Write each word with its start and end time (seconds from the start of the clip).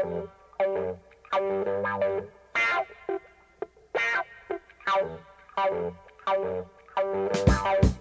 Thank 0.00 0.28
you. 7.82 7.97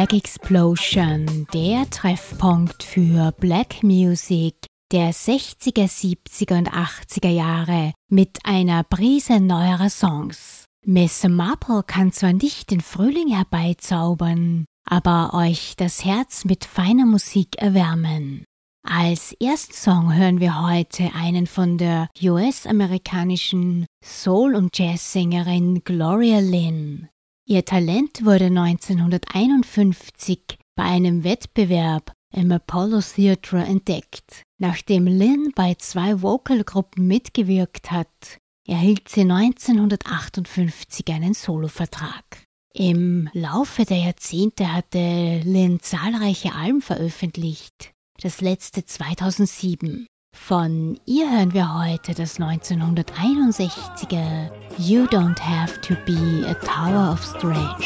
Black 0.00 0.14
Explosion, 0.14 1.46
der 1.52 1.90
Treffpunkt 1.90 2.82
für 2.82 3.32
Black 3.32 3.82
Music 3.82 4.54
der 4.90 5.12
60er, 5.12 5.90
70er 5.90 6.56
und 6.56 6.70
80er 6.70 7.28
Jahre 7.28 7.92
mit 8.08 8.38
einer 8.44 8.82
Prise 8.82 9.40
neuerer 9.40 9.90
Songs. 9.90 10.64
Miss 10.86 11.22
Marple 11.28 11.82
kann 11.82 12.12
zwar 12.12 12.32
nicht 12.32 12.70
den 12.70 12.80
Frühling 12.80 13.28
herbeizaubern, 13.28 14.64
aber 14.88 15.34
euch 15.34 15.74
das 15.76 16.02
Herz 16.02 16.46
mit 16.46 16.64
feiner 16.64 17.04
Musik 17.04 17.58
erwärmen. 17.58 18.44
Als 18.82 19.34
ersten 19.34 19.74
Song 19.74 20.14
hören 20.14 20.40
wir 20.40 20.62
heute 20.66 21.10
einen 21.14 21.46
von 21.46 21.76
der 21.76 22.08
US-amerikanischen 22.22 23.84
Soul- 24.02 24.54
und 24.54 24.78
Jazzsängerin 24.78 25.84
Gloria 25.84 26.40
Lynn. 26.40 27.10
Ihr 27.50 27.64
Talent 27.64 28.24
wurde 28.24 28.44
1951 28.44 30.38
bei 30.76 30.84
einem 30.84 31.24
Wettbewerb 31.24 32.12
im 32.32 32.52
Apollo 32.52 33.00
Theatre 33.00 33.64
entdeckt. 33.64 34.44
Nachdem 34.58 35.08
Lynn 35.08 35.50
bei 35.56 35.74
zwei 35.74 36.22
Vocalgruppen 36.22 37.08
mitgewirkt 37.08 37.90
hat, 37.90 38.38
erhielt 38.68 39.08
sie 39.08 39.22
1958 39.22 41.08
einen 41.08 41.34
Solovertrag. 41.34 42.44
Im 42.72 43.28
Laufe 43.32 43.84
der 43.84 43.98
Jahrzehnte 43.98 44.72
hatte 44.72 45.40
Lynn 45.42 45.80
zahlreiche 45.80 46.54
Alben 46.54 46.82
veröffentlicht, 46.82 47.90
das 48.22 48.40
letzte 48.40 48.84
2007. 48.84 50.06
Von 50.32 50.98
ihr 51.06 51.28
hören 51.30 51.54
wir 51.54 51.78
heute 51.78 52.14
das 52.14 52.38
1961er 52.38 54.50
You 54.78 55.04
Don't 55.06 55.40
Have 55.40 55.80
to 55.80 55.94
Be 56.06 56.46
a 56.48 56.54
Tower 56.54 57.12
of 57.12 57.20
Strange. 57.22 57.84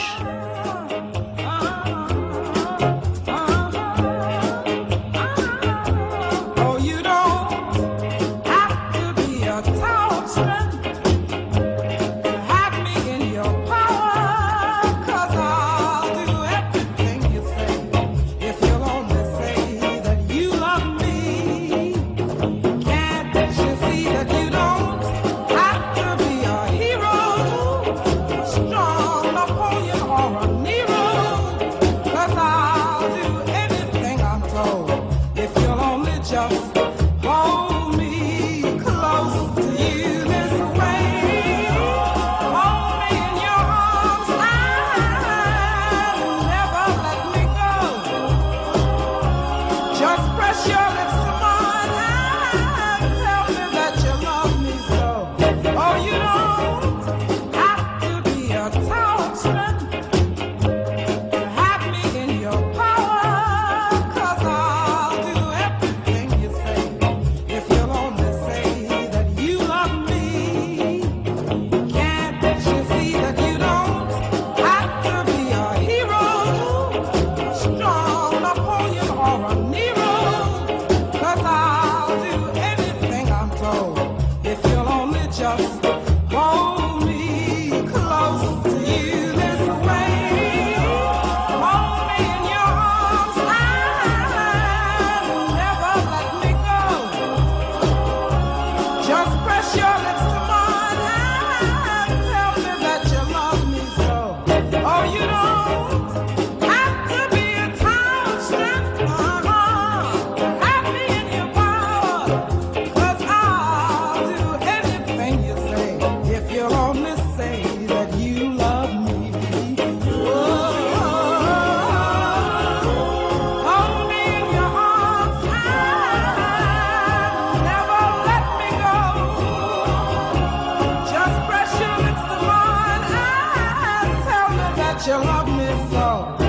you 135.07 135.13
love 135.13 135.47
me 135.49 135.91
so? 135.91 136.44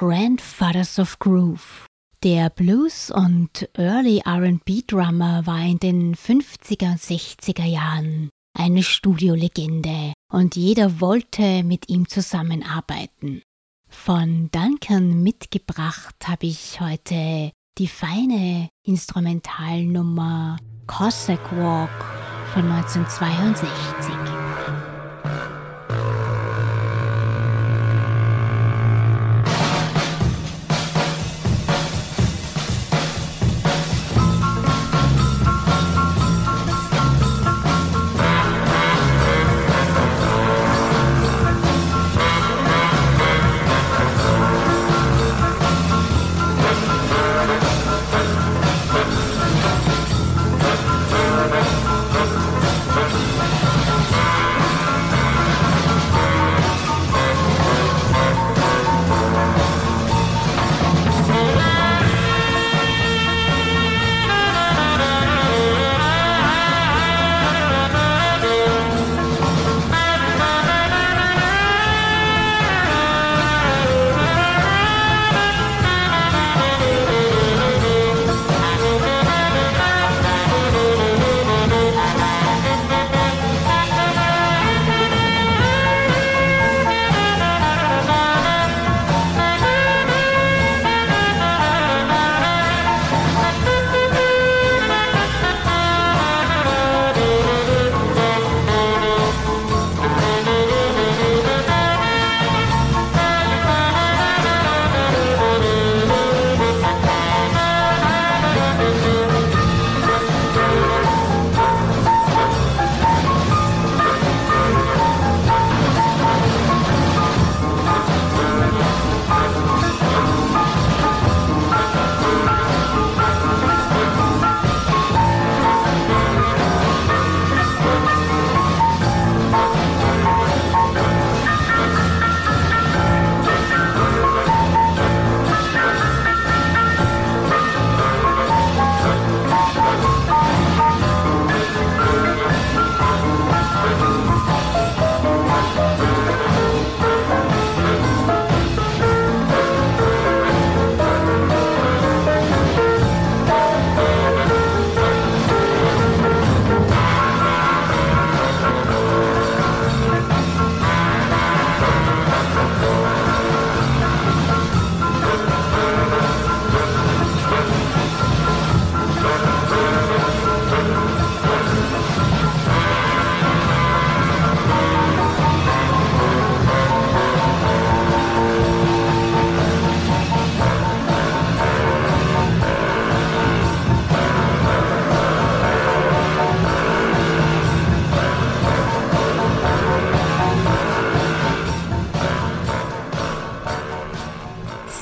Grandfathers 0.00 0.98
of 0.98 1.18
Groove. 1.18 1.84
Der 2.22 2.48
Blues- 2.48 3.10
und 3.10 3.68
Early 3.74 4.22
RB-Drummer 4.26 5.46
war 5.46 5.60
in 5.60 5.78
den 5.78 6.14
50er 6.14 6.92
und 6.92 7.00
60er 7.00 7.66
Jahren 7.66 8.30
eine 8.58 8.82
Studiolegende 8.82 10.14
und 10.32 10.56
jeder 10.56 11.02
wollte 11.02 11.62
mit 11.64 11.90
ihm 11.90 12.08
zusammenarbeiten. 12.08 13.42
Von 13.90 14.48
Duncan 14.52 15.22
mitgebracht 15.22 16.16
habe 16.26 16.46
ich 16.46 16.80
heute 16.80 17.50
die 17.76 17.88
feine 17.88 18.70
Instrumentalnummer 18.86 20.56
Cossack 20.86 21.52
Walk 21.54 21.90
von 22.54 22.72
1962. 22.72 24.29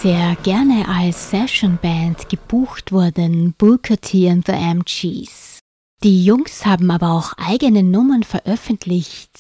sehr 0.02 0.36
gerne 0.44 0.86
als 0.86 1.30
Session-Band 1.30 2.28
gebucht 2.28 2.92
wurden, 2.92 3.54
Booker 3.58 3.96
T 3.96 4.30
and 4.30 4.46
the 4.46 4.52
MGs. 4.52 5.58
Die 6.04 6.24
Jungs 6.24 6.64
haben 6.64 6.92
aber 6.92 7.10
auch 7.10 7.32
eigene 7.36 7.82
Nummern 7.82 8.22
veröffentlicht. 8.22 9.32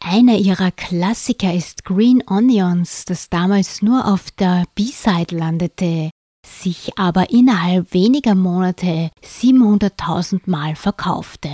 Einer 0.00 0.38
ihrer 0.38 0.70
Klassiker 0.70 1.52
ist 1.52 1.84
Green 1.84 2.22
Onions, 2.26 3.04
das 3.04 3.28
damals 3.28 3.82
nur 3.82 4.06
auf 4.06 4.30
der 4.30 4.64
B-Side 4.74 5.36
landete, 5.36 6.10
sich 6.46 6.98
aber 6.98 7.28
innerhalb 7.28 7.92
weniger 7.92 8.34
Monate 8.34 9.10
700.000 9.22 10.42
Mal 10.46 10.76
verkaufte. 10.76 11.50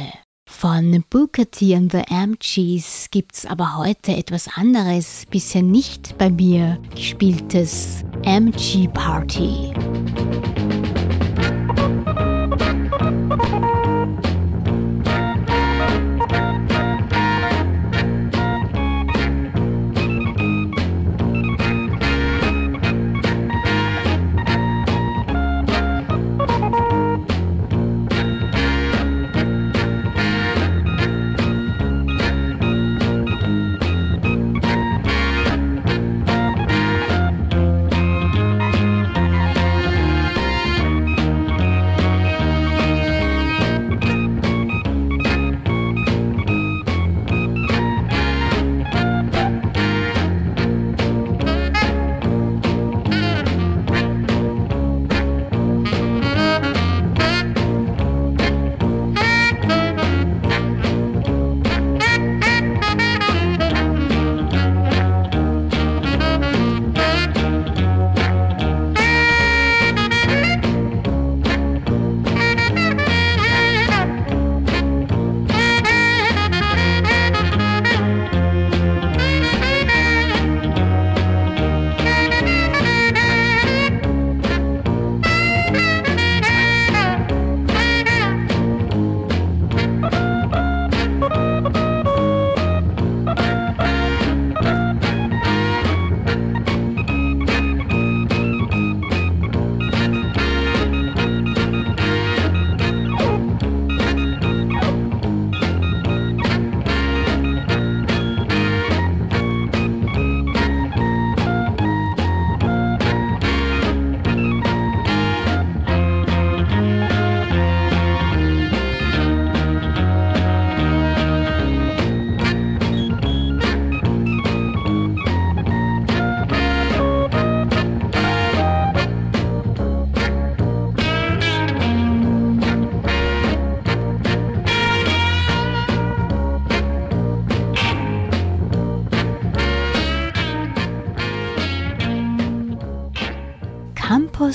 Von 0.47 1.05
Booker 1.09 1.51
T 1.51 1.75
and 1.75 1.91
the 1.91 2.05
MGs 2.09 3.11
gibt's 3.11 3.47
aber 3.47 3.77
heute 3.77 4.17
etwas 4.17 4.49
anderes, 4.57 5.25
bisher 5.31 5.63
nicht 5.63 6.19
bei 6.19 6.31
mir 6.31 6.79
gespieltes 6.95 8.05
MG 8.25 8.89
Party. 8.89 9.73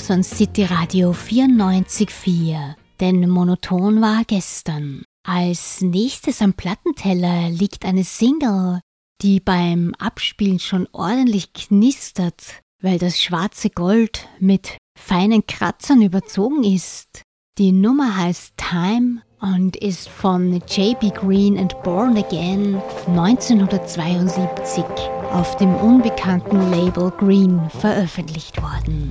Von 0.08 0.22
City 0.22 0.64
Radio 0.64 1.10
94.4, 1.10 2.76
denn 2.98 3.28
monoton 3.28 4.00
war 4.00 4.22
gestern. 4.26 5.02
Als 5.22 5.82
nächstes 5.82 6.40
am 6.40 6.54
Plattenteller 6.54 7.50
liegt 7.50 7.84
eine 7.84 8.04
Single, 8.04 8.80
die 9.20 9.38
beim 9.38 9.94
Abspielen 9.98 10.60
schon 10.60 10.88
ordentlich 10.92 11.52
knistert, 11.52 12.62
weil 12.82 12.98
das 12.98 13.20
schwarze 13.20 13.68
Gold 13.68 14.26
mit 14.40 14.78
feinen 14.98 15.44
Kratzern 15.46 16.00
überzogen 16.00 16.64
ist. 16.64 17.20
Die 17.58 17.72
Nummer 17.72 18.16
heißt 18.16 18.54
Time 18.56 19.20
und 19.42 19.76
ist 19.76 20.08
von 20.08 20.62
JB 20.68 21.16
Green 21.16 21.58
and 21.58 21.82
Born 21.82 22.16
Again 22.16 22.80
1972 23.08 24.86
auf 25.34 25.58
dem 25.58 25.74
unbekannten 25.74 26.70
Label 26.70 27.10
Green 27.10 27.60
veröffentlicht 27.68 28.56
worden. 28.62 29.10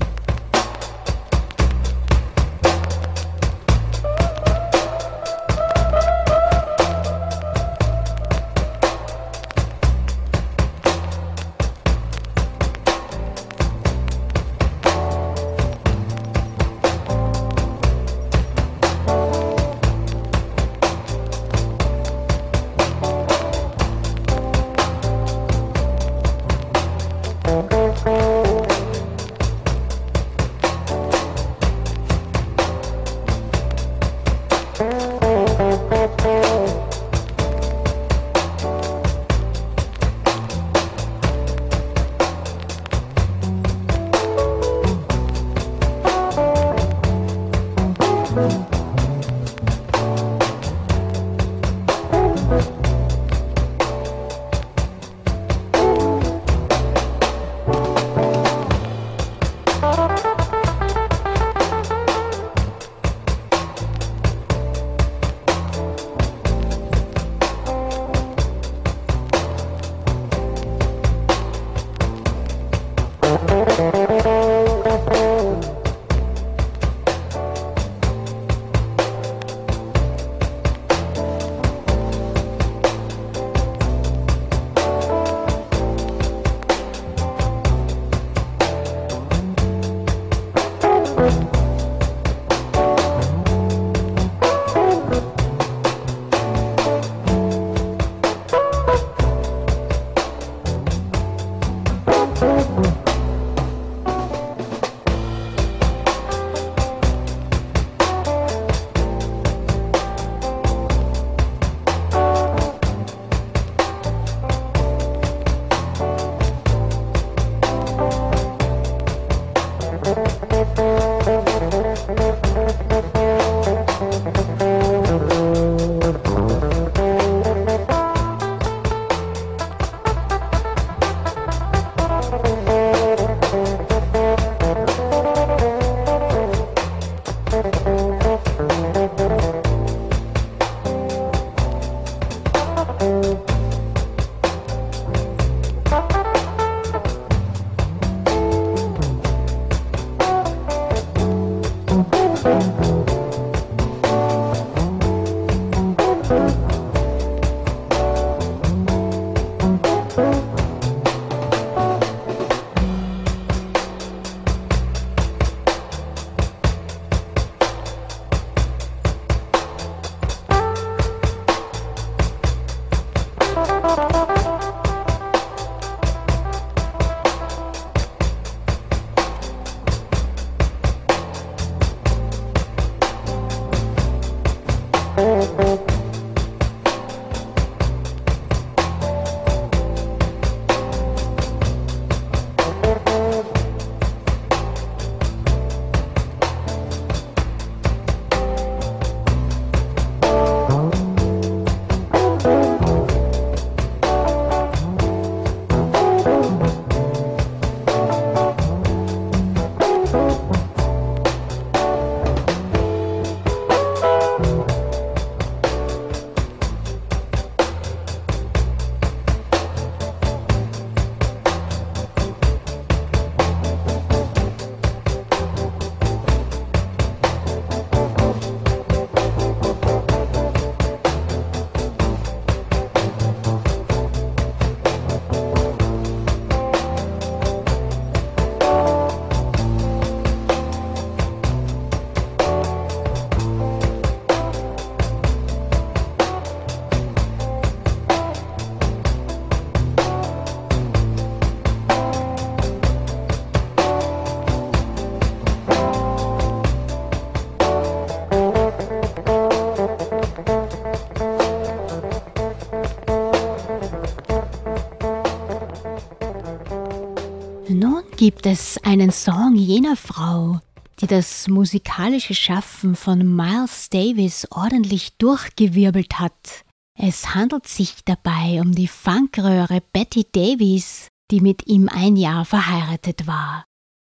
Gibt 268.17 268.47
es 268.47 268.83
einen 268.83 269.11
Song 269.11 269.55
jener 269.55 269.95
Frau, 269.95 270.59
die 270.99 271.05
das 271.05 271.47
musikalische 271.47 272.33
Schaffen 272.33 272.95
von 272.95 273.35
Miles 273.35 273.89
Davis 273.91 274.47
ordentlich 274.49 275.15
durchgewirbelt 275.17 276.17
hat. 276.17 276.65
Es 276.97 277.35
handelt 277.35 277.67
sich 277.67 278.03
dabei 278.05 278.59
um 278.59 278.73
die 278.73 278.87
Funkröhre 278.87 279.83
Betty 279.93 280.25
Davis, 280.31 281.09
die 281.29 281.41
mit 281.41 281.67
ihm 281.67 281.89
ein 281.89 282.15
Jahr 282.15 282.43
verheiratet 282.43 283.27
war. 283.27 283.65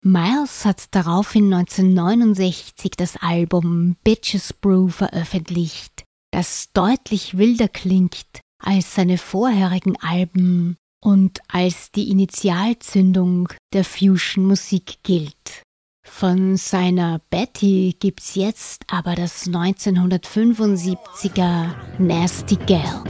Miles 0.02 0.66
hat 0.66 0.94
daraufhin 0.94 1.50
1969 1.54 2.90
das 2.98 3.16
Album 3.16 3.96
Bitches 4.04 4.52
Brew 4.52 4.88
veröffentlicht, 4.88 6.04
das 6.30 6.68
deutlich 6.74 7.38
wilder 7.38 7.68
klingt 7.68 8.40
als 8.62 8.94
seine 8.94 9.16
vorherigen 9.16 9.96
Alben 10.02 10.76
und 11.04 11.40
als 11.48 11.92
die 11.92 12.10
Initialzündung 12.10 13.48
der 13.74 13.84
Fusion-Musik 13.84 15.02
gilt. 15.02 15.62
Von 16.06 16.56
seiner 16.56 17.20
Betty 17.30 17.96
gibt's 17.98 18.34
jetzt 18.34 18.84
aber 18.90 19.14
das 19.14 19.46
1975er 19.46 21.74
Nasty 21.98 22.56
Gal. 22.56 23.04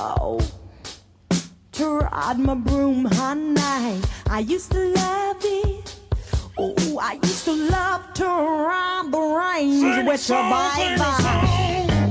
Oh. 0.00 0.38
ride 1.80 2.38
my 2.38 2.54
broom 2.54 3.04
honey. 3.04 4.00
I 4.30 4.44
used 4.46 4.70
to 4.72 4.78
love 4.78 5.36
it. 5.40 5.96
Oh, 6.56 6.98
I 7.00 7.14
used 7.14 7.44
to 7.46 7.52
love 7.52 8.12
to 8.14 8.24
ride 8.24 9.08
the 9.10 9.18
range 9.18 10.06
with 10.06 10.28
your 10.28 10.42
baby. 10.42 12.08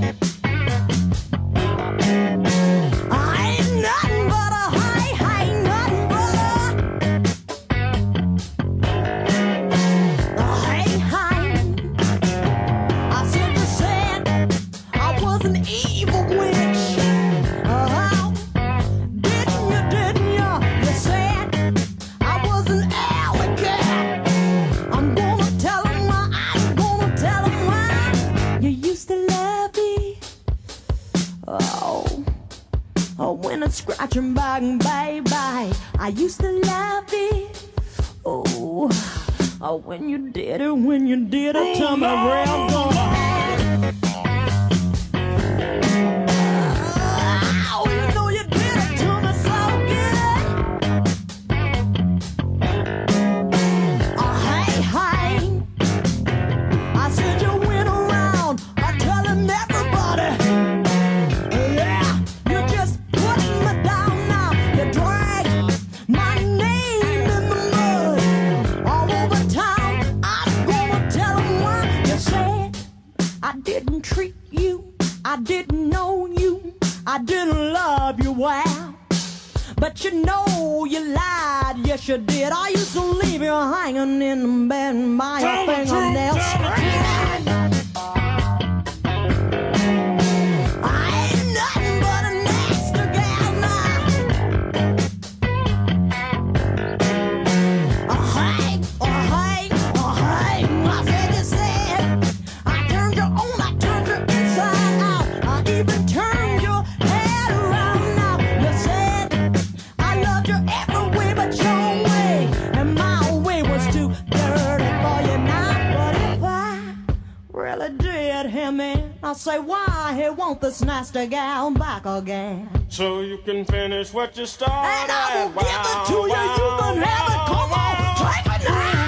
did 117.78 118.48
him 118.48 118.80
in? 118.80 119.14
I 119.24 119.34
say, 119.34 119.60
why 119.60 120.14
he 120.16 120.30
want 120.30 120.62
this 120.62 120.82
nasty 120.82 121.28
gal 121.28 121.72
back 121.72 122.06
again? 122.06 122.70
So 122.90 123.22
you 123.22 123.38
can 123.40 123.66
finish 123.66 124.14
what 124.14 124.38
you 124.38 124.46
started. 124.46 124.74
And 124.76 125.12
I 125.12 125.46
will 125.46 125.52
wow, 125.54 125.62
give 125.62 125.72
it 125.92 126.06
to 126.08 126.18
wow, 126.18 126.26
you. 126.26 126.64
You 126.64 126.70
can 126.82 126.96
wow, 127.00 127.06
have 127.06 127.30
it. 127.34 127.42
Come 127.52 127.74
on, 127.74 128.16
take 128.18 128.62
it 128.62 128.70
now. 128.70 129.07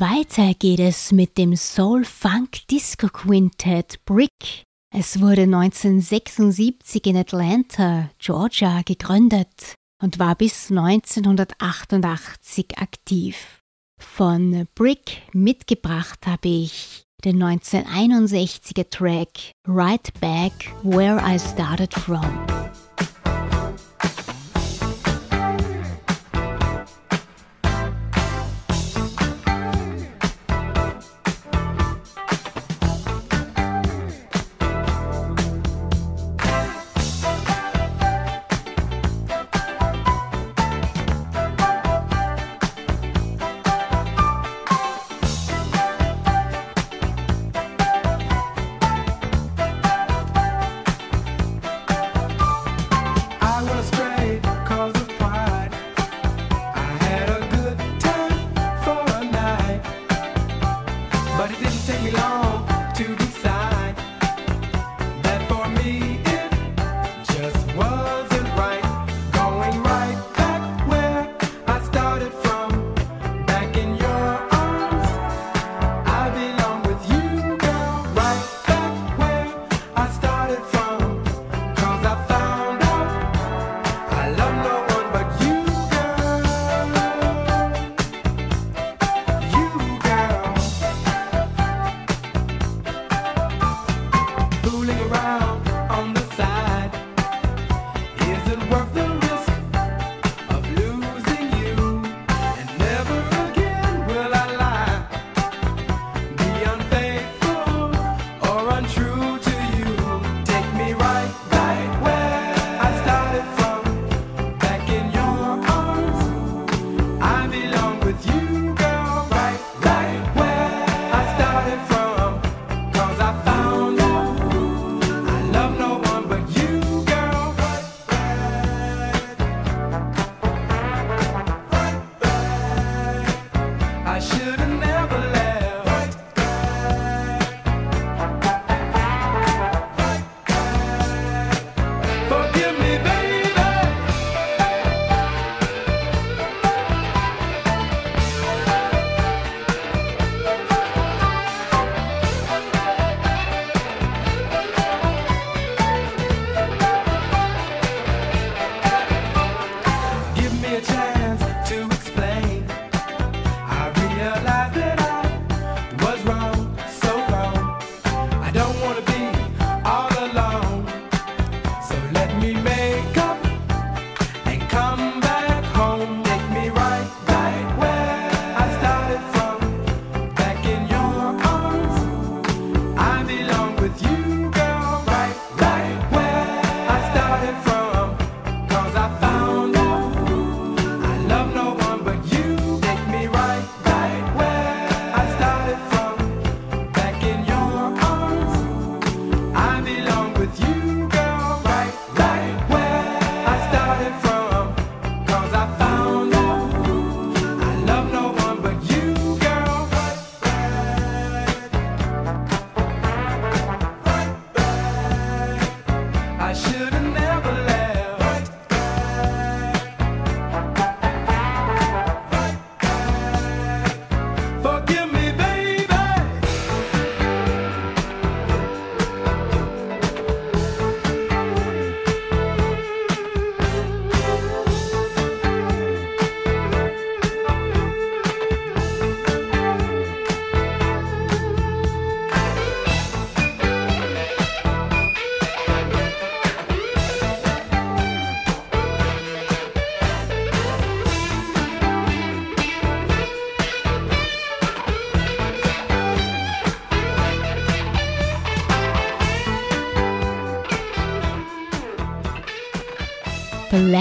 Weiter 0.00 0.52
geht 0.52 0.80
es 0.80 1.10
mit 1.10 1.38
dem 1.38 1.56
Soul 1.56 2.04
Funk 2.04 2.66
Disco 2.70 3.08
Quintet 3.08 4.04
Brick. 4.04 4.64
Es 4.94 5.20
wurde 5.20 5.42
1976 5.42 7.06
in 7.06 7.16
Atlanta, 7.16 8.10
Georgia, 8.18 8.82
gegründet 8.82 9.74
und 10.02 10.18
war 10.18 10.34
bis 10.34 10.70
1988 10.70 12.76
aktiv. 12.76 13.60
Von 13.98 14.68
Brick 14.74 15.22
mitgebracht 15.32 16.26
habe 16.26 16.48
ich 16.48 17.04
den 17.24 17.42
1961er 17.42 18.90
Track 18.90 19.52
Right 19.66 20.12
Back 20.20 20.74
Where 20.82 21.22
I 21.24 21.38
Started 21.38 21.94
From. 21.94 22.46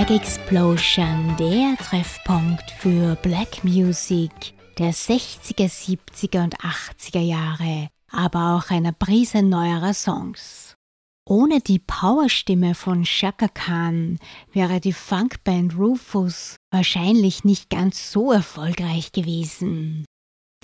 Black 0.05 0.21
Explosion, 0.21 1.35
der 1.39 1.75
Treffpunkt 1.77 2.69
für 2.77 3.15
Black 3.23 3.63
Music 3.63 4.29
der 4.77 4.93
60er, 4.93 5.67
70er 5.67 6.43
und 6.43 6.55
80er 6.59 7.21
Jahre, 7.21 7.87
aber 8.11 8.55
auch 8.55 8.69
einer 8.69 8.91
Prise 8.91 9.41
neuerer 9.41 9.95
Songs. 9.95 10.75
Ohne 11.27 11.59
die 11.59 11.79
Powerstimme 11.79 12.75
von 12.75 13.03
Shaka 13.03 13.47
Khan 13.47 14.19
wäre 14.53 14.79
die 14.79 14.93
Funkband 14.93 15.75
Rufus 15.75 16.55
wahrscheinlich 16.71 17.43
nicht 17.43 17.71
ganz 17.71 18.11
so 18.11 18.31
erfolgreich 18.31 19.11
gewesen. 19.11 20.05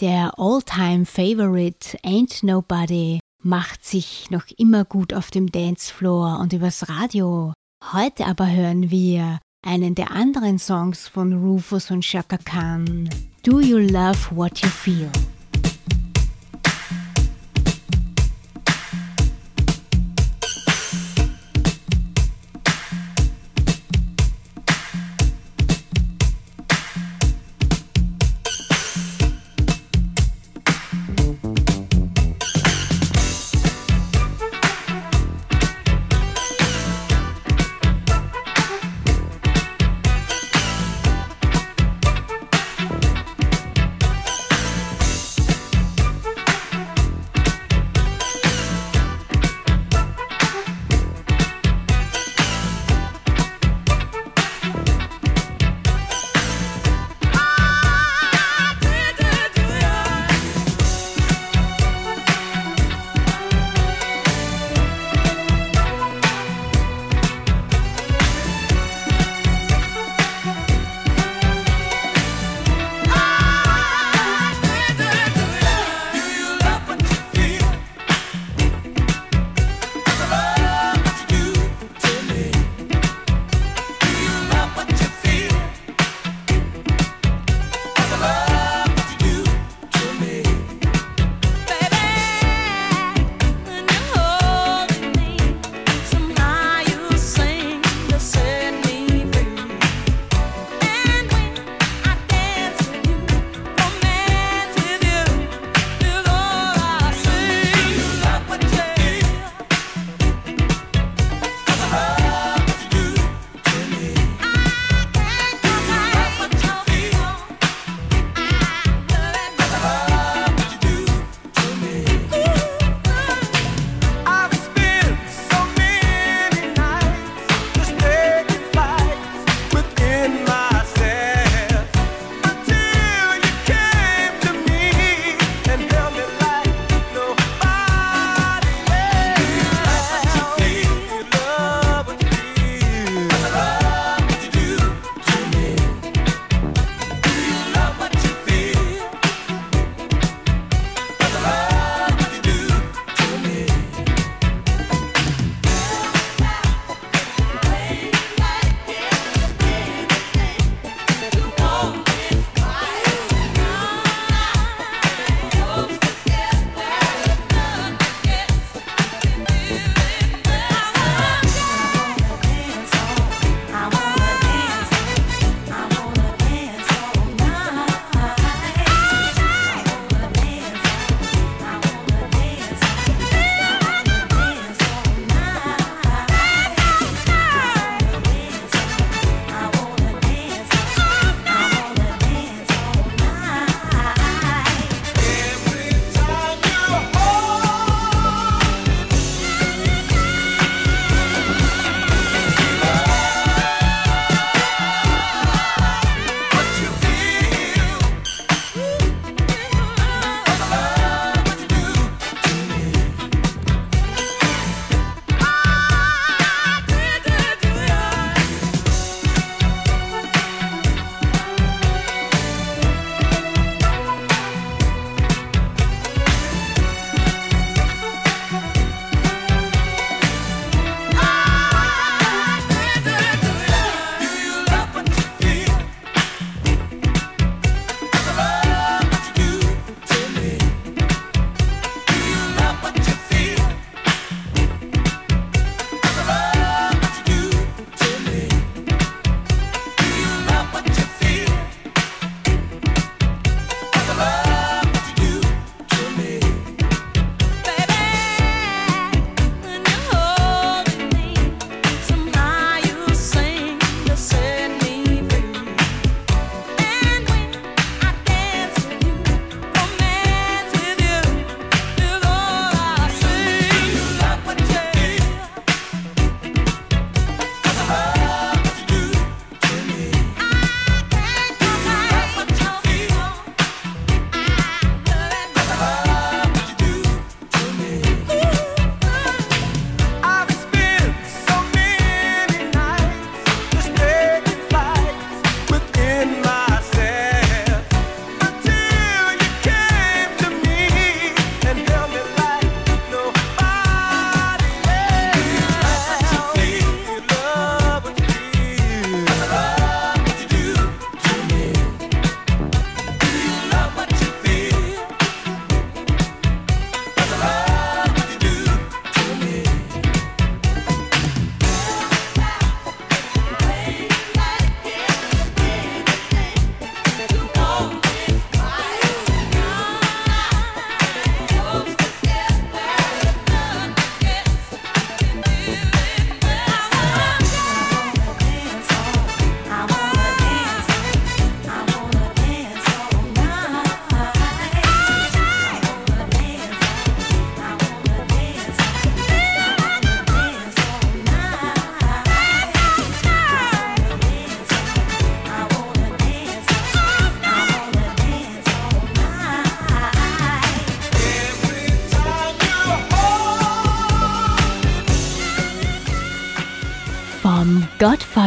Der 0.01 0.37
All-Time 0.37 1.07
Favorite 1.07 1.97
Ain't 2.03 2.45
Nobody 2.45 3.19
macht 3.41 3.85
sich 3.85 4.29
noch 4.29 4.45
immer 4.57 4.85
gut 4.85 5.15
auf 5.15 5.31
dem 5.31 5.51
Dancefloor 5.51 6.37
und 6.39 6.53
übers 6.53 6.89
Radio. 6.89 7.53
Heute 7.83 8.27
aber 8.27 8.49
hören 8.49 8.89
wir 8.91 9.39
einen 9.63 9.95
der 9.95 10.11
anderen 10.11 10.59
Songs 10.59 11.07
von 11.07 11.33
Rufus 11.33 11.91
und 11.91 12.05
Shaka 12.05 12.37
Khan. 12.37 13.09
Do 13.43 13.59
you 13.59 13.79
love 13.79 14.33
what 14.33 14.59
you 14.59 14.69
feel? 14.69 15.09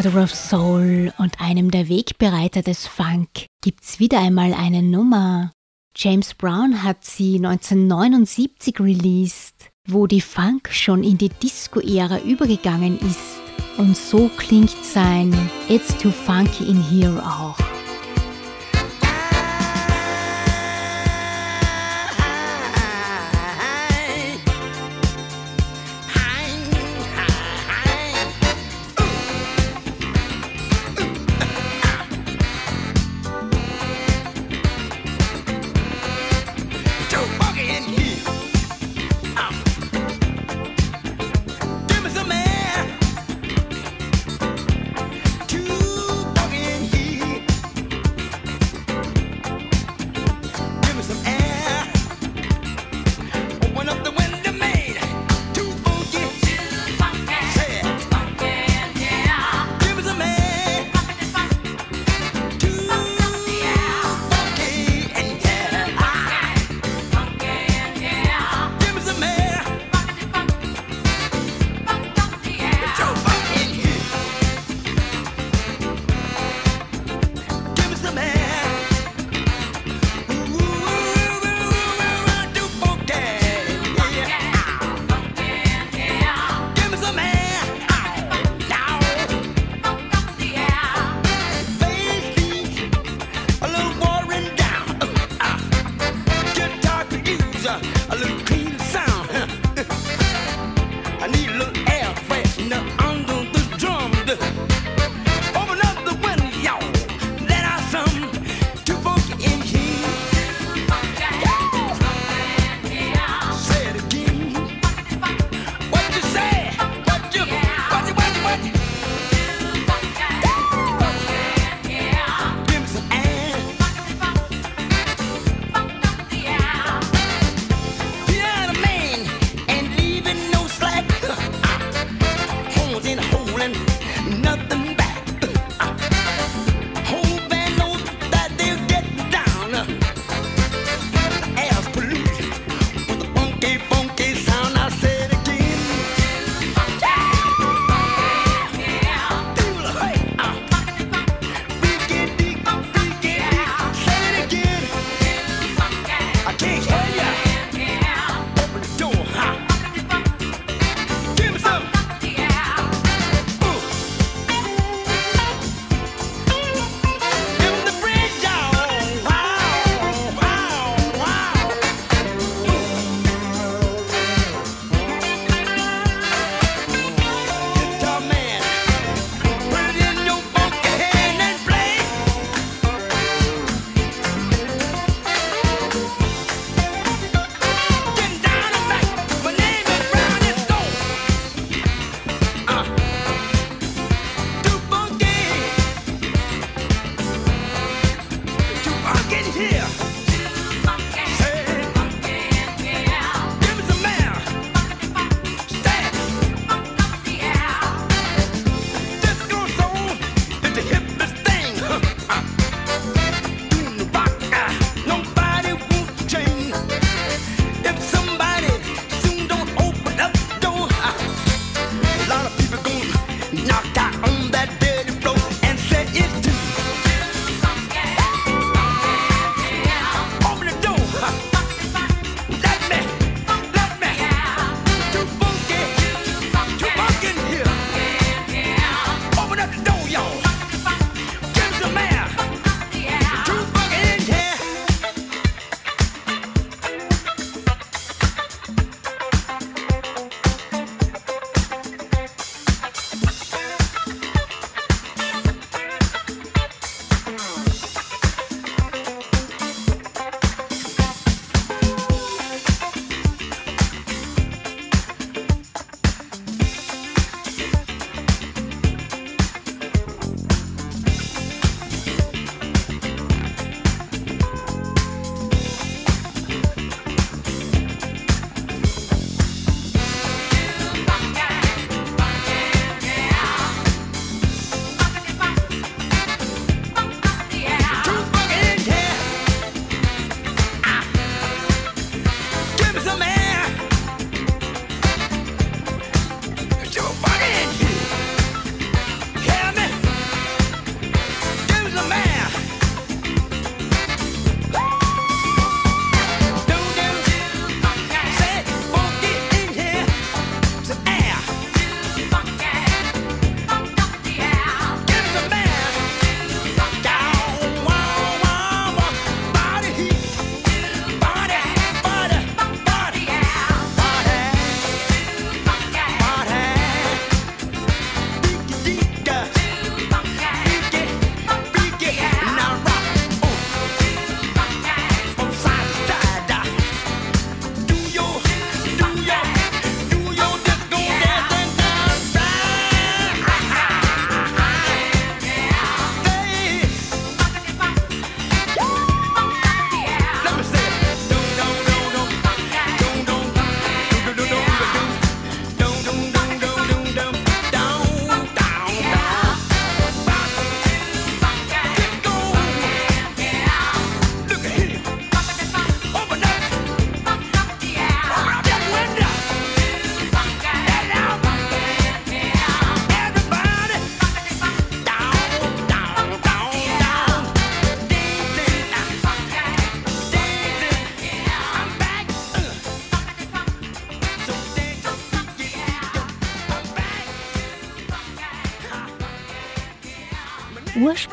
Godfather 0.04 0.24
of 0.24 0.34
Soul 0.34 1.12
und 1.16 1.40
einem 1.40 1.70
der 1.70 1.88
Wegbereiter 1.88 2.60
des 2.60 2.86
Funk 2.86 3.46
gibt's 3.62 4.00
wieder 4.00 4.20
einmal 4.20 4.52
eine 4.52 4.82
Nummer. 4.82 5.50
James 5.96 6.34
Brown 6.34 6.82
hat 6.82 7.06
sie 7.06 7.36
1979 7.36 8.80
released, 8.80 9.70
wo 9.88 10.06
die 10.06 10.20
Funk 10.20 10.68
schon 10.70 11.02
in 11.04 11.16
die 11.16 11.30
Disco-Ära 11.30 12.20
übergegangen 12.20 12.98
ist. 12.98 13.40
Und 13.78 13.96
so 13.96 14.30
klingt 14.36 14.76
sein 14.84 15.32
It's 15.70 15.96
Too 15.96 16.10
Funky 16.10 16.64
in 16.64 16.82
Here 16.82 17.22
auch. 17.22 17.63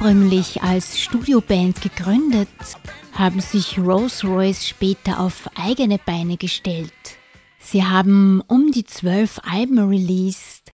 Ursprünglich 0.02 0.64
als 0.64 1.00
Studioband 1.00 1.80
gegründet, 1.80 2.50
haben 3.14 3.40
sich 3.40 3.78
Rolls-Royce 3.78 4.68
später 4.68 5.20
auf 5.20 5.48
eigene 5.54 6.00
Beine 6.00 6.38
gestellt. 6.38 6.92
Sie 7.60 7.86
haben 7.86 8.42
um 8.48 8.72
die 8.72 8.84
zwölf 8.84 9.40
Alben 9.44 9.78
released, 9.78 10.72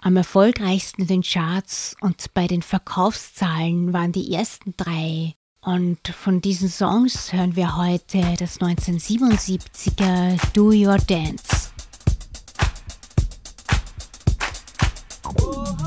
am 0.00 0.16
erfolgreichsten 0.16 1.02
in 1.02 1.08
den 1.08 1.22
Charts 1.22 1.94
und 2.00 2.32
bei 2.32 2.46
den 2.46 2.62
Verkaufszahlen 2.62 3.92
waren 3.92 4.12
die 4.12 4.32
ersten 4.32 4.72
drei. 4.78 5.34
Und 5.60 6.08
von 6.08 6.40
diesen 6.40 6.70
Songs 6.70 7.34
hören 7.34 7.56
wir 7.56 7.76
heute 7.76 8.22
das 8.38 8.60
1977er 8.62 10.38
Do 10.54 10.68
Your 10.70 10.96
Dance. 10.96 11.68
Do 15.36 15.79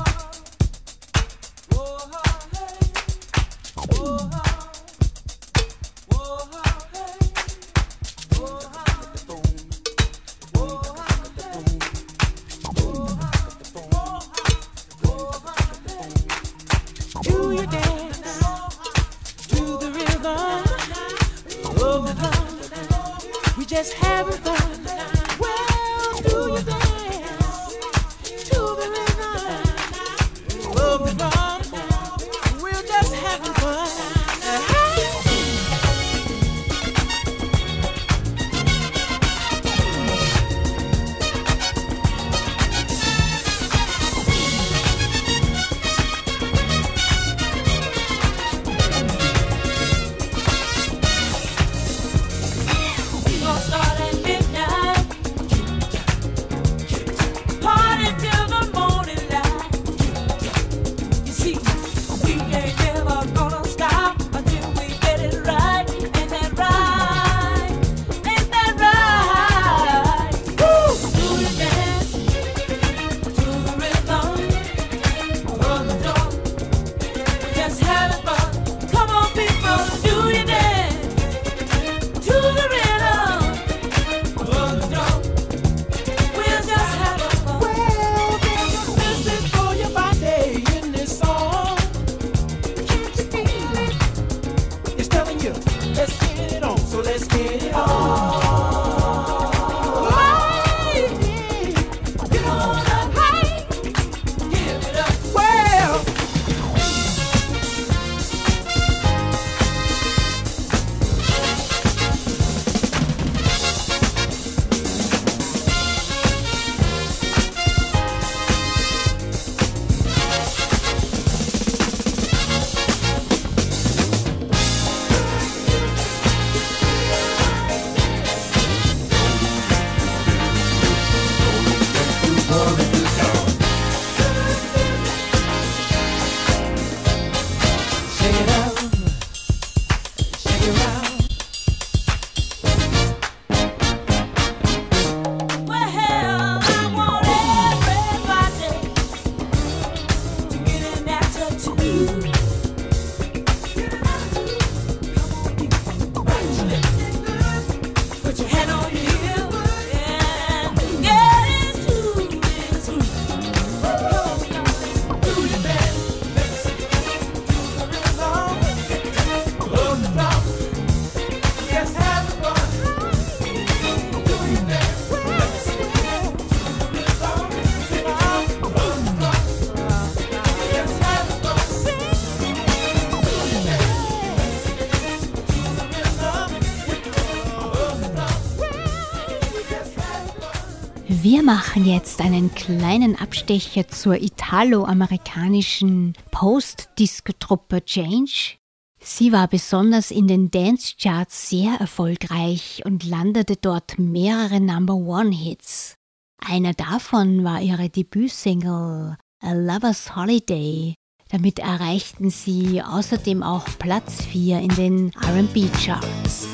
machen 191.74 191.90
jetzt 191.90 192.20
einen 192.20 192.54
kleinen 192.54 193.16
Abstecher 193.18 193.88
zur 193.88 194.22
italo-amerikanischen 194.22 196.12
Post-Disco-Truppe 196.30 197.84
Change. 197.84 198.58
Sie 199.00 199.32
war 199.32 199.48
besonders 199.48 200.12
in 200.12 200.28
den 200.28 200.52
Dance-Charts 200.52 201.48
sehr 201.48 201.74
erfolgreich 201.80 202.82
und 202.84 203.02
landete 203.02 203.56
dort 203.56 203.98
mehrere 203.98 204.60
Number-One-Hits. 204.60 205.96
Einer 206.38 206.74
davon 206.74 207.42
war 207.42 207.60
ihre 207.60 207.88
Debütsingle 207.88 209.16
A 209.42 209.52
Lover's 209.52 210.14
Holiday. 210.14 210.94
Damit 211.30 211.58
erreichten 211.58 212.30
sie 212.30 212.82
außerdem 212.82 213.42
auch 213.42 213.66
Platz 213.80 214.24
4 214.26 214.60
in 214.60 214.68
den 214.68 215.12
RB-Charts. 215.16 216.53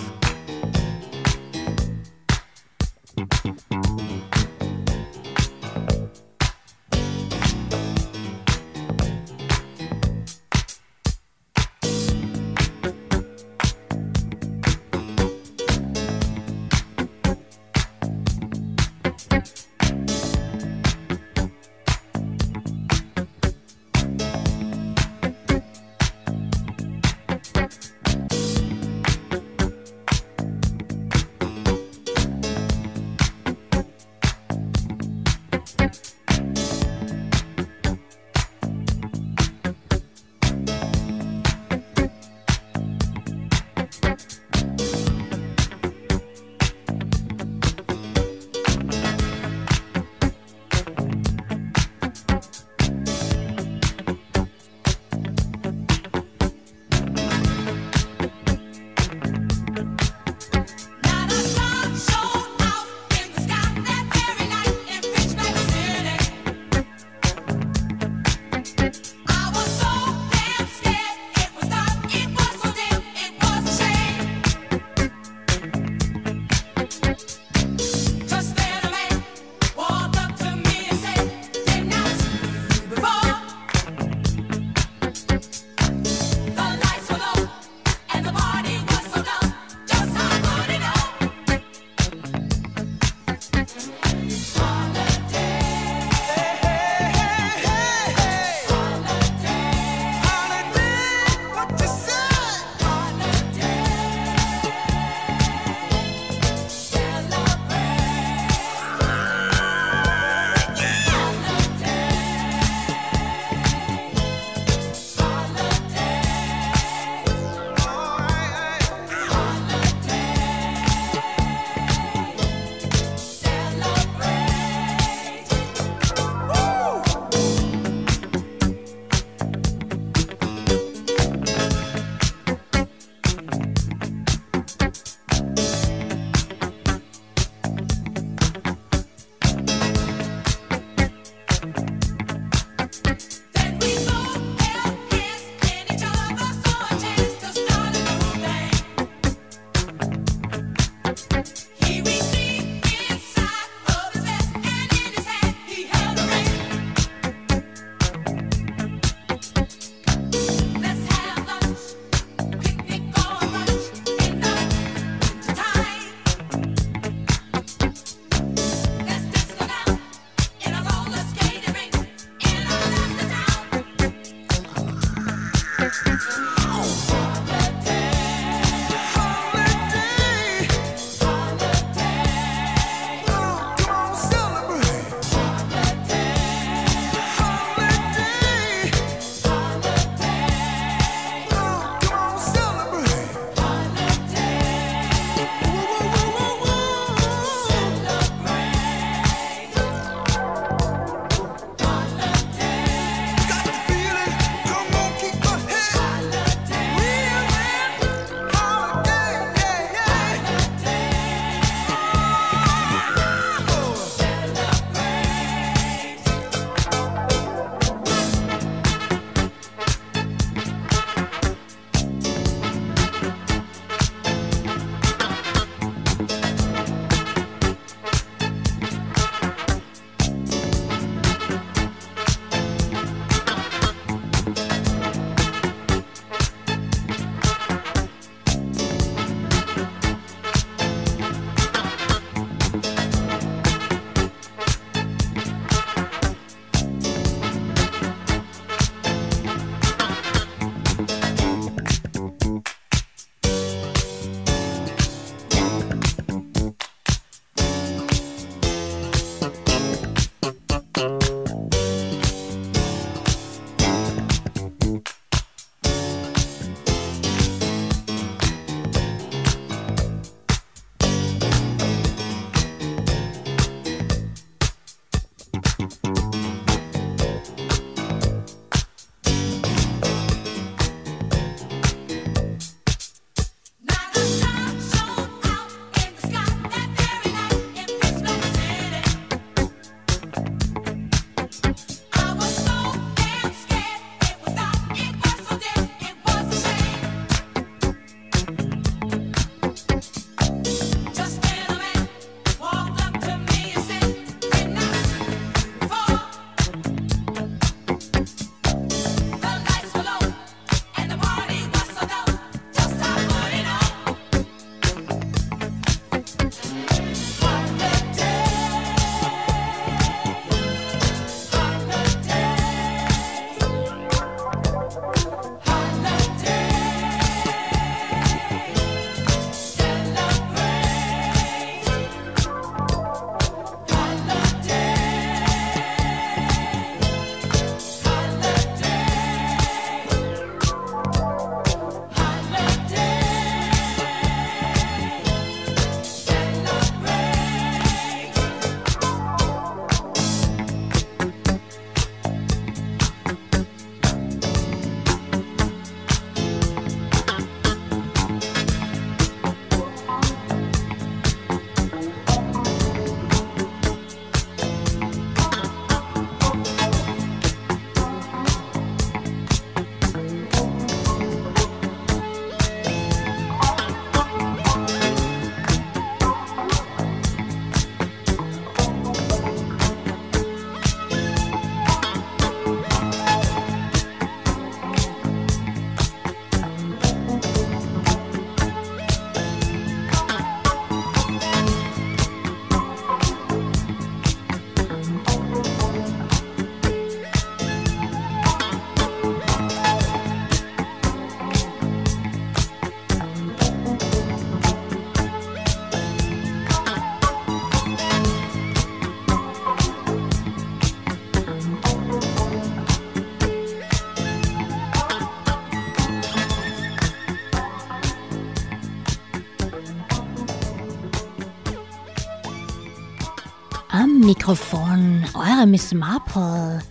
Mikrofon 424.50 425.24
eure 425.34 425.64
Miss 425.64 425.94
Marple. 425.94 426.82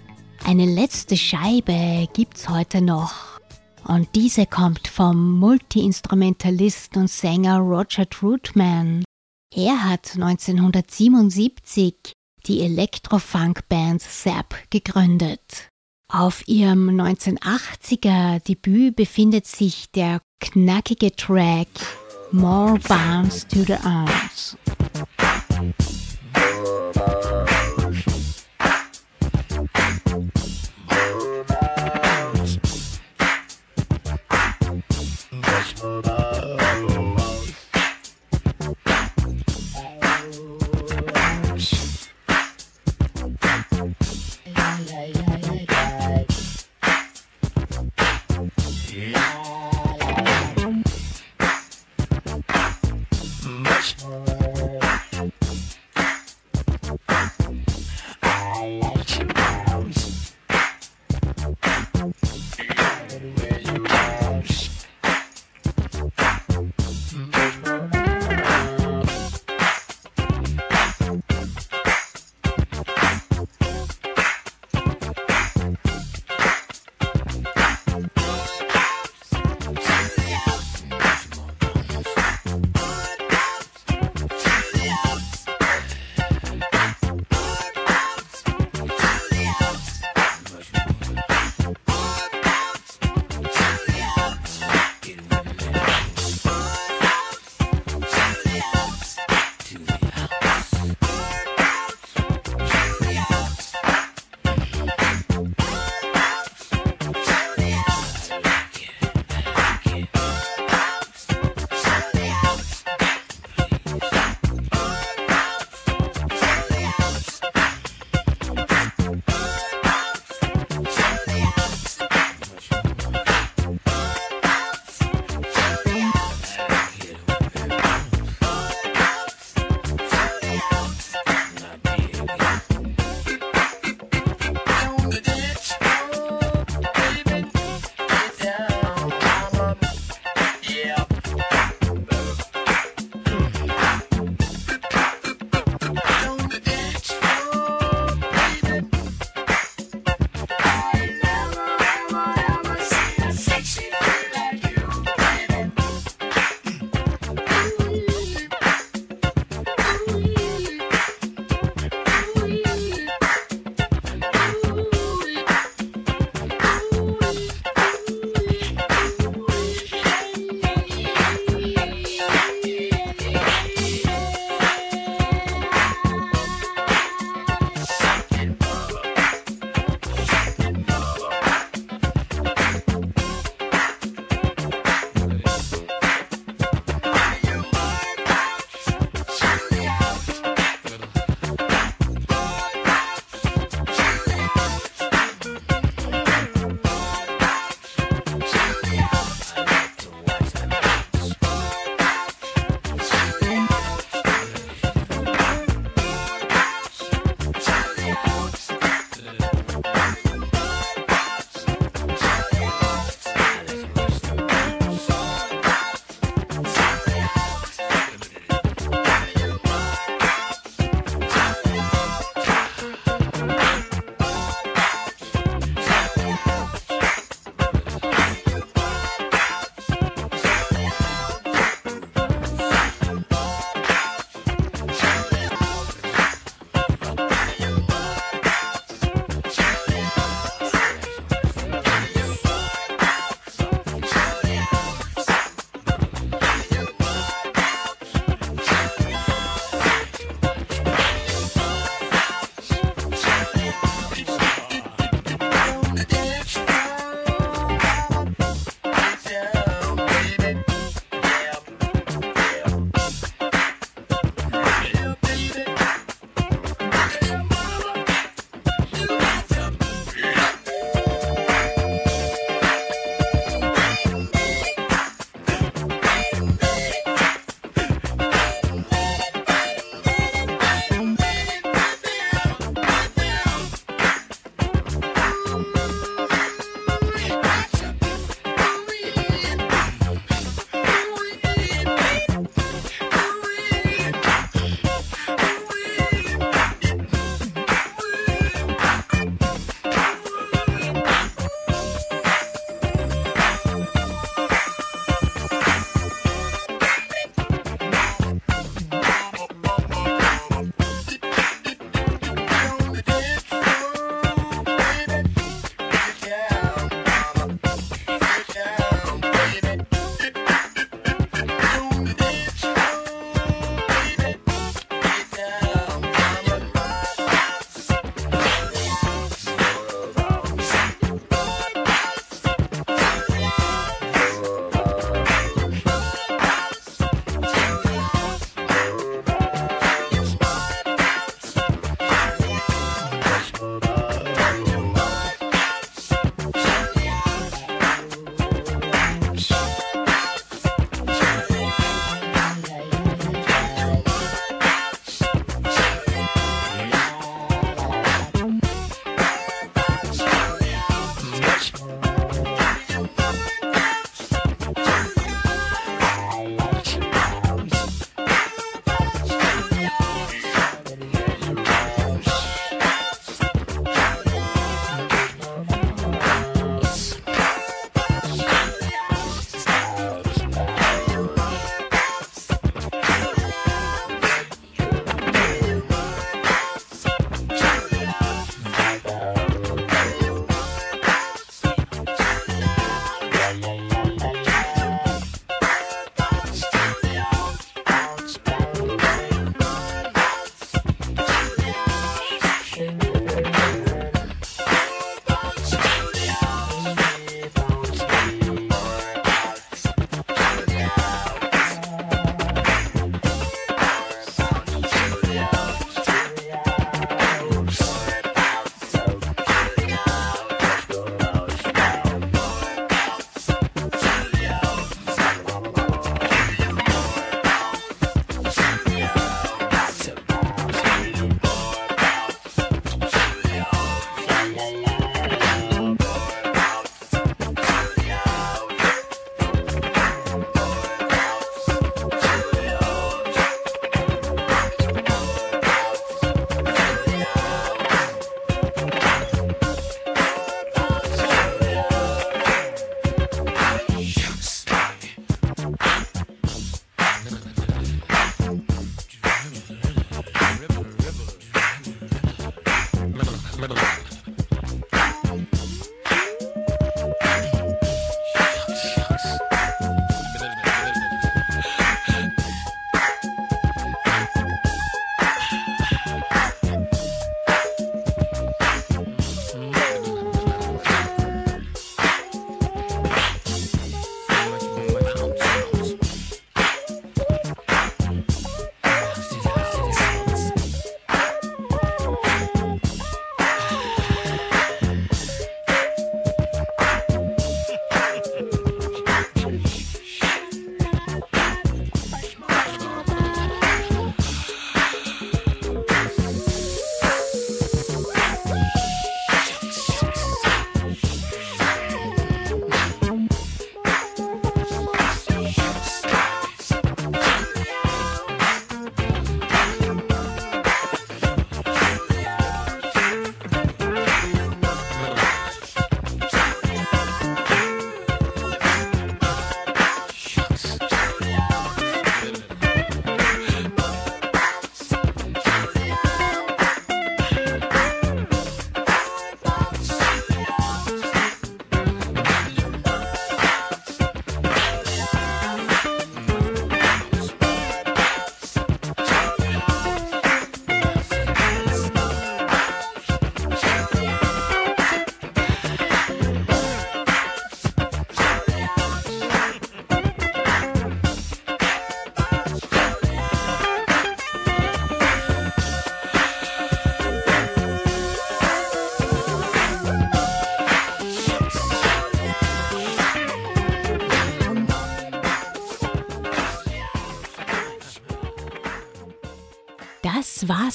Eine 0.45 0.65
letzte 0.65 1.17
Scheibe 1.17 2.07
gibt's 2.13 2.47
heute 2.47 2.81
noch. 2.81 3.41
Und 3.83 4.07
diese 4.15 4.45
kommt 4.45 4.87
vom 4.87 5.37
Multiinstrumentalist 5.39 6.95
und 6.95 7.09
Sänger 7.09 7.57
Roger 7.57 8.09
Troutman. 8.09 9.03
Er 9.53 9.83
hat 9.83 10.11
1977 10.15 12.13
die 12.45 12.61
Elektrofunk-Band 12.61 14.03
Zap 14.03 14.55
gegründet. 14.69 15.67
Auf 16.07 16.47
ihrem 16.47 16.89
1980er 16.89 18.41
Debüt 18.41 18.95
befindet 18.95 19.47
sich 19.47 19.91
der 19.91 20.21
knackige 20.39 21.13
Track 21.13 21.67
More 22.31 22.79
Bounce 22.87 23.45
to 23.49 23.65
the 23.65 23.73
Arms. 23.83 24.55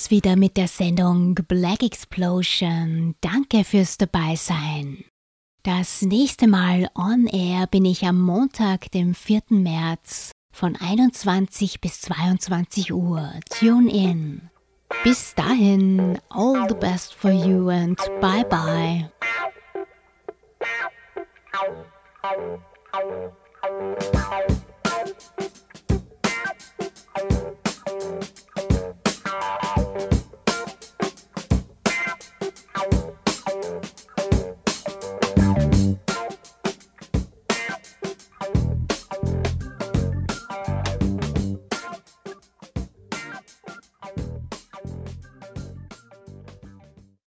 War's 0.04 0.10
wieder 0.10 0.36
mit 0.36 0.56
der 0.56 0.68
Sendung 0.68 1.34
Black 1.34 1.82
Explosion. 1.82 3.14
Danke 3.20 3.64
fürs 3.64 3.96
Dabeisein. 3.96 5.04
Das 5.62 6.02
nächste 6.02 6.46
Mal 6.46 6.88
on 6.94 7.26
air 7.26 7.66
bin 7.66 7.86
ich 7.86 8.04
am 8.04 8.20
Montag, 8.20 8.90
dem 8.90 9.14
4. 9.14 9.42
März 9.48 10.32
von 10.52 10.76
21 10.76 11.80
bis 11.80 12.02
22 12.02 12.92
Uhr. 12.92 13.32
Tune 13.48 13.90
in. 13.90 14.50
Bis 15.04 15.34
dahin, 15.34 16.18
all 16.28 16.68
the 16.68 16.74
best 16.74 17.14
for 17.14 17.30
you 17.30 17.70
and 17.70 17.96
bye 18.20 18.44
bye. 18.44 19.10